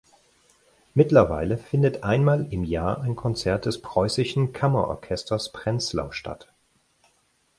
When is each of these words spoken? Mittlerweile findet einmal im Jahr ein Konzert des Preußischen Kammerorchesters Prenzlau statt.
Mittlerweile 0.95 1.59
findet 1.59 2.01
einmal 2.01 2.51
im 2.51 2.63
Jahr 2.63 3.01
ein 3.01 3.15
Konzert 3.15 3.67
des 3.67 3.83
Preußischen 3.83 4.51
Kammerorchesters 4.51 5.51
Prenzlau 5.51 6.09
statt. 6.09 6.51